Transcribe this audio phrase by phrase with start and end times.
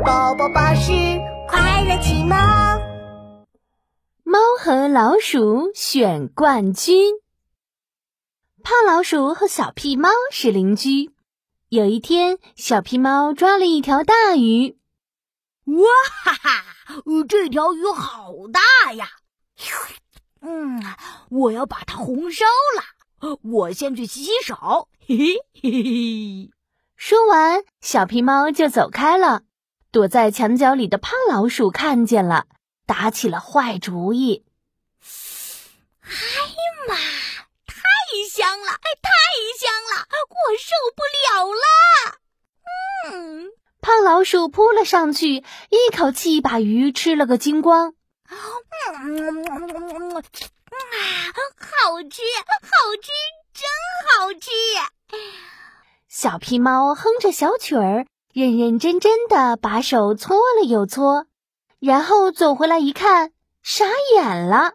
[0.00, 0.90] 宝宝巴士
[1.46, 2.30] 快乐启蒙。
[4.24, 7.12] 猫和老鼠选冠军。
[8.62, 11.10] 胖老鼠和小屁猫是邻居。
[11.68, 14.78] 有一天，小屁猫抓了一条大鱼。
[15.66, 15.84] 哇
[16.24, 16.64] 哈哈！
[17.28, 19.08] 这条鱼好大呀！
[20.40, 20.82] 嗯，
[21.28, 22.46] 我要把它红烧
[22.76, 23.36] 了。
[23.42, 24.88] 我先去洗洗手。
[25.06, 26.50] 嘿嘿嘿嘿。
[26.96, 29.42] 说完，小皮猫就走开了。
[29.92, 32.46] 躲在墙角里的胖老鼠看见了，
[32.86, 34.46] 打起了坏主意。
[36.00, 36.56] 哎呀
[36.88, 37.76] 妈，太
[38.30, 38.72] 香了，
[39.02, 39.12] 太
[39.60, 42.16] 香了，我受不了了！
[43.12, 43.50] 嗯，
[43.82, 47.92] 胖老鼠扑了上去，一口气把鱼吃了个精光。
[48.30, 49.44] 嗯，
[50.16, 50.22] 啊，
[51.58, 52.22] 好吃，
[52.62, 52.70] 好
[53.02, 53.10] 吃，
[53.52, 53.68] 真
[54.08, 54.50] 好吃！
[56.08, 58.06] 小皮猫哼着小曲儿。
[58.32, 61.26] 认认真真的把手搓了又搓，
[61.78, 63.84] 然后走回来一看，傻
[64.14, 64.56] 眼了。
[64.56, 64.74] 啊！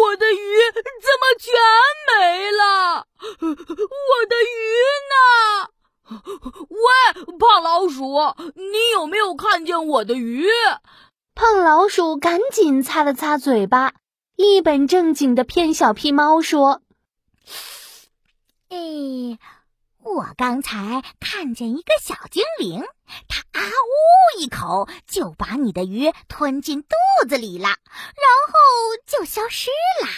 [0.00, 0.82] 我的鱼怎
[1.20, 1.54] 么全
[2.08, 3.06] 没了？
[3.40, 4.58] 我的鱼
[5.12, 5.14] 呢？
[6.68, 10.48] 喂，胖老鼠，你有没有看见我的鱼？
[11.34, 13.94] 胖老鼠赶紧擦了擦嘴巴，
[14.34, 16.82] 一本正经的骗小屁猫说
[18.68, 19.38] ：“哎。”
[20.16, 22.82] 我刚才看见一个小精灵，
[23.28, 26.88] 它啊呜一口就把你的鱼吞进肚
[27.28, 27.76] 子里了，然
[28.48, 28.54] 后
[29.06, 29.70] 就消失
[30.02, 30.08] 了。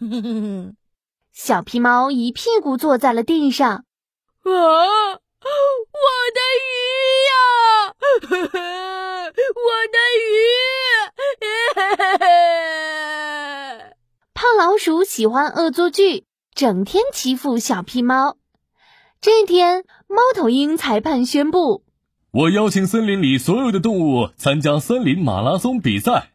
[1.32, 3.70] 小皮猫一屁股坐在了地上。
[3.70, 3.82] 啊，
[4.44, 5.18] 我
[6.34, 6.66] 的鱼
[7.28, 7.32] 呀！
[9.54, 10.30] 我的鱼！
[14.34, 18.37] 胖老鼠喜欢恶作剧，整天欺负小皮猫。
[19.20, 21.82] 这天，猫头鹰裁判宣布
[22.30, 26.30] ：“我邀请森林里所有的动物参加森林马拉松比赛，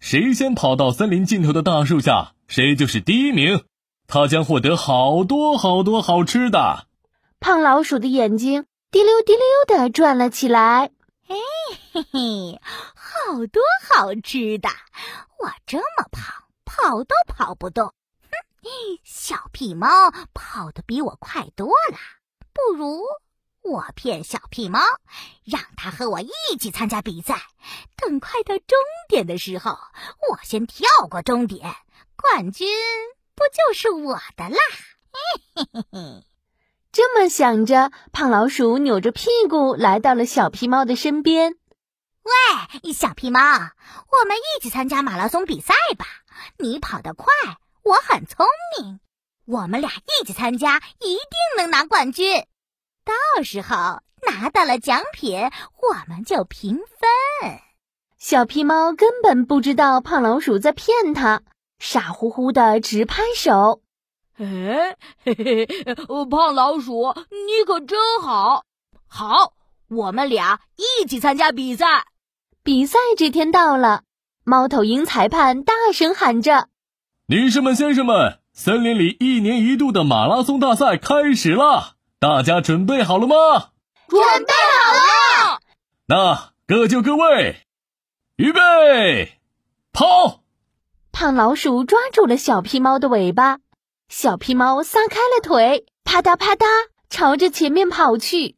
[0.00, 3.64] 谁先跑到森林尽头的大树下，谁就是第一名。
[4.08, 6.88] 他将获得好多好多好吃的。”
[7.38, 10.90] 胖老鼠的眼睛滴溜滴溜的转了起来。
[11.28, 11.36] 哎
[11.92, 12.60] 嘿嘿，
[12.96, 14.68] 好多好吃的！
[15.38, 16.34] 我这么胖，
[16.64, 17.86] 跑都跑不动。
[17.86, 18.68] 哼，
[19.04, 19.88] 小屁猫
[20.34, 21.98] 跑得比我快多了。
[22.54, 23.02] 不如
[23.62, 24.80] 我骗小屁猫，
[25.44, 27.42] 让它和我一起参加比赛。
[27.96, 28.78] 等快到终
[29.08, 29.72] 点的时候，
[30.30, 31.74] 我先跳过终点，
[32.16, 32.68] 冠军
[33.34, 34.58] 不就是我的啦？
[35.54, 36.24] 嘿嘿嘿！
[36.92, 41.56] 这么想着，胖老鼠扭着屁股来到了小皮猫的身边。
[42.22, 46.06] 喂，小皮猫，我们一起参加马拉松比赛吧！
[46.58, 47.32] 你跑得快，
[47.82, 48.46] 我很聪
[48.78, 49.00] 明。
[49.46, 51.18] 我们俩一起参加，一定
[51.58, 52.44] 能拿冠军。
[53.04, 57.60] 到时候拿到了奖品，我们就平分。
[58.18, 61.42] 小皮猫根本不知道胖老鼠在骗它，
[61.78, 63.82] 傻乎乎的直拍手。
[64.38, 65.66] 哎，嘿嘿，
[66.30, 68.64] 胖老鼠，你可真好！
[69.06, 69.52] 好，
[69.88, 72.06] 我们俩一起参加比赛。
[72.62, 74.04] 比赛这天到了，
[74.42, 76.68] 猫头鹰裁判大声喊着
[77.28, 83.34] ：“女士们、先生们！”森林里一年一度的马拉松大赛开始了，大家准备好了吗？
[84.06, 85.60] 准备好了。
[86.06, 87.66] 那各就各位，
[88.36, 89.40] 预备，
[89.92, 90.44] 跑！
[91.10, 93.58] 胖老鼠抓住了小皮猫的尾巴，
[94.08, 96.64] 小皮猫撒开了腿，啪嗒啪嗒
[97.10, 98.54] 朝着前面跑去。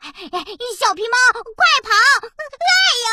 [0.00, 1.16] 小皮猫，
[1.56, 1.90] 快跑！
[2.64, 2.70] 哎
[3.04, 3.10] 呦！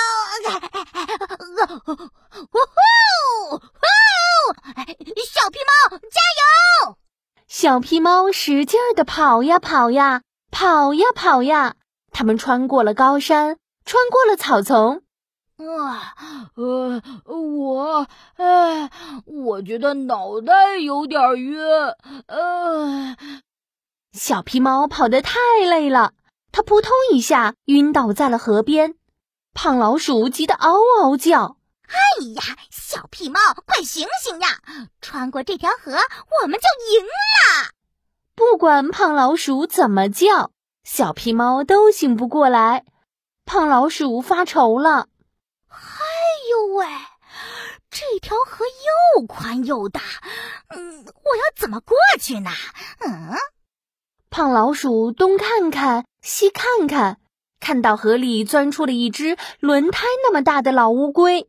[2.42, 3.86] 呜呼！
[5.26, 6.20] 小皮猫，加
[6.86, 6.98] 油！
[7.48, 11.76] 小皮猫使劲儿的跑呀跑呀，跑呀跑呀。
[12.12, 15.02] 他们穿过了高山，穿过了草丛。
[15.58, 16.14] 啊，
[16.56, 18.90] 呃，我，哎，
[19.26, 21.60] 我觉得脑袋有点晕。
[22.28, 23.16] 呃，
[24.12, 26.14] 小皮猫跑得太累了，
[26.56, 28.96] 它扑通一下晕倒在了河边。
[29.54, 31.58] 胖老鼠急得嗷嗷叫。
[31.90, 34.48] 哎呀，小屁猫，快醒醒呀！
[35.02, 37.72] 穿过这条河，我们就赢了。
[38.36, 40.52] 不管胖老鼠怎么叫，
[40.86, 42.86] 小屁猫都醒不过来。
[43.44, 45.10] 胖老鼠发愁了。
[45.68, 45.78] 哎
[46.50, 46.86] 呦喂，
[47.90, 48.64] 这条河
[49.18, 50.00] 又宽又大，
[50.70, 52.50] 嗯，我要怎么过去呢？
[53.00, 53.34] 嗯，
[54.30, 57.20] 胖老鼠东看看，西看看，
[57.60, 61.48] 看到河里钻出了一只轮胎那么大的老乌龟。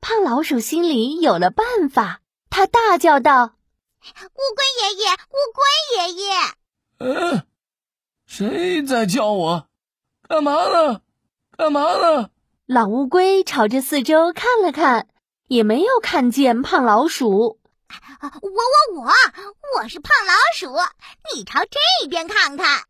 [0.00, 3.56] 胖老鼠心里有了办法，他大叫道
[3.98, 5.64] ：“乌龟爷爷，乌龟
[5.96, 6.30] 爷爷
[7.34, 7.42] ！”“嗯，
[8.24, 9.68] 谁在叫我？
[10.28, 11.00] 干嘛呢？
[11.56, 12.30] 干嘛呢？
[12.66, 15.08] 老乌龟朝着四周看了看，
[15.48, 17.58] 也没有看见胖老鼠。
[18.20, 19.10] 我我我，
[19.76, 20.72] 我是胖老鼠，
[21.34, 22.84] 你朝这边看看。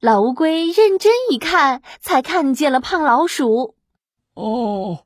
[0.00, 3.74] 老乌龟认真一看，才看见了胖老鼠。
[4.34, 5.04] 哦，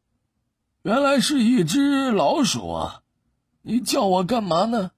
[0.82, 3.00] 原来是一只老鼠啊！
[3.62, 4.90] 你叫我干嘛呢？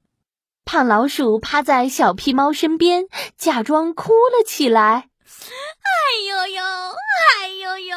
[0.65, 3.07] 胖老鼠趴在小屁猫身边，
[3.37, 5.11] 假装哭了起来。
[5.85, 5.91] 哎
[6.29, 6.65] 呦呦，
[7.39, 7.97] 哎呦呦，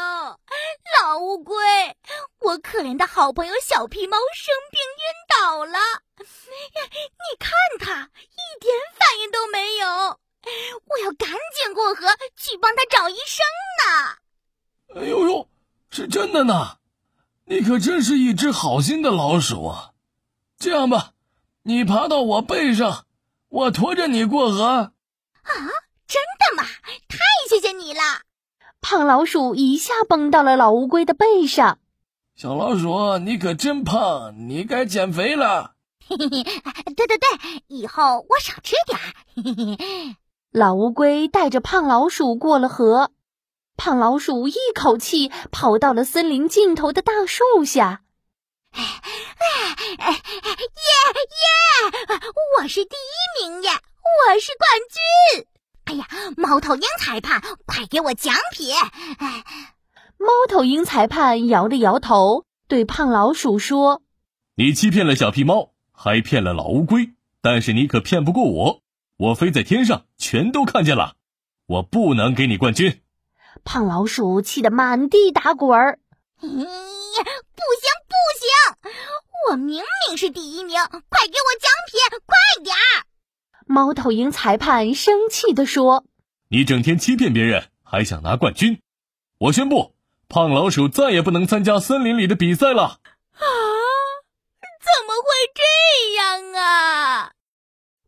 [1.02, 1.56] 老乌龟，
[2.42, 5.02] 我可怜的好朋友小屁猫生病晕
[5.42, 5.80] 倒了，
[6.20, 10.20] 你看它一点反应都没有。
[10.86, 13.46] 我要赶紧过河去帮他找医生
[13.84, 15.02] 呢。
[15.02, 15.50] 哎呦呦，
[15.90, 16.78] 是真的呢！
[17.46, 19.92] 你可真是一只好心的老鼠啊！
[20.58, 21.14] 这样吧，
[21.64, 23.06] 你爬到我背上，
[23.50, 24.64] 我驮着你过河。
[24.66, 24.94] 啊，
[26.08, 26.64] 真的吗？
[27.08, 27.20] 太
[27.50, 28.02] 谢谢你了！
[28.82, 31.80] 胖老鼠一下蹦到了老乌龟的背上。
[32.36, 35.74] 小老鼠，你可真胖，你该减肥了。
[36.08, 36.44] 嘿嘿嘿，
[36.96, 37.28] 对对对，
[37.68, 39.00] 以后我少吃点。
[39.36, 40.16] 嘿嘿嘿。
[40.58, 43.12] 老乌龟带着胖老鼠过了河，
[43.76, 48.02] 胖老鼠一口气跑到了森林尽头的大树下。
[48.76, 48.82] 耶
[51.44, 52.20] 耶！
[52.58, 53.70] 我是第一名耶！
[53.70, 55.46] 我是冠军！
[55.86, 58.74] 哎呀，猫头鹰裁判，快给我奖品！
[60.18, 64.02] 猫头鹰裁判摇了摇头，对胖老鼠说
[64.58, 67.12] ：“你欺骗了小屁猫，还骗了老乌龟，
[67.44, 68.82] 但是你可骗不过我。”
[69.18, 71.16] 我飞在天上，全都看见了。
[71.66, 73.02] 我不能给你冠军。
[73.64, 75.98] 胖老鼠气得满地打滚儿。
[76.40, 78.92] 不行不行，
[79.50, 83.10] 我明明是第一名，快给我奖品，快点儿！
[83.66, 86.06] 猫头鹰裁判生气地说
[86.50, 88.80] ：“你整天欺骗别人，还想拿冠军？
[89.40, 89.96] 我宣布，
[90.30, 93.00] 胖老鼠再也不能参加森林里的比赛了。”
[93.34, 93.42] 啊？
[94.80, 95.64] 怎么会这
[96.14, 97.32] 样啊？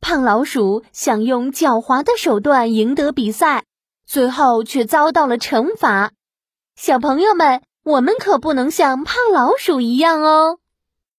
[0.10, 3.66] 胖老鼠想用狡猾的手段赢得比赛，
[4.08, 6.14] 最后却遭到了惩罚。
[6.76, 10.58] 小朋友们，我们可不能像胖老鼠一样哦。